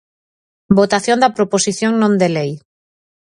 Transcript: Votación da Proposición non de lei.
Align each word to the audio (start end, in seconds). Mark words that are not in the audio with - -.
Votación 0.79 1.17
da 1.23 1.33
Proposición 1.37 1.91
non 2.01 2.13
de 2.21 2.29
lei. 2.35 2.51